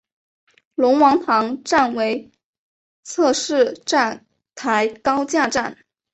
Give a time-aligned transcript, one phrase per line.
[0.73, 2.31] 龙王塘站为
[3.03, 5.77] 侧式站台高架站。